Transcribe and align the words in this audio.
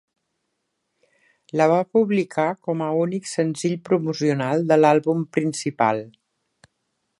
La 1.61 1.67
va 1.71 1.81
publicar 1.97 2.47
com 2.69 2.81
a 2.85 2.89
únic 3.03 3.29
senzill 3.33 3.77
promocional 3.91 4.67
de 4.73 4.81
l'àlbum 4.81 5.23
principal. 5.39 6.05